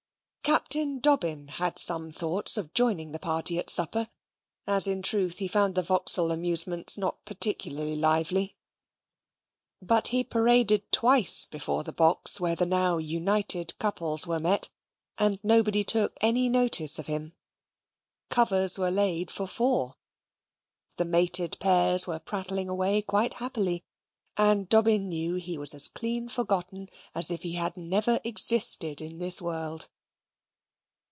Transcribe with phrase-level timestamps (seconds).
[0.43, 4.09] Captain Dobbin had some thoughts of joining the party at supper:
[4.67, 8.57] as, in truth, he found the Vauxhall amusements not particularly lively
[9.81, 14.69] but he paraded twice before the box where the now united couples were met,
[15.17, 17.33] and nobody took any notice of him.
[18.29, 19.95] Covers were laid for four.
[20.97, 23.85] The mated pairs were prattling away quite happily,
[24.35, 29.17] and Dobbin knew he was as clean forgotten as if he had never existed in
[29.17, 29.87] this world.